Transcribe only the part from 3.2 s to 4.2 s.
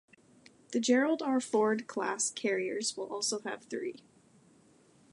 have three.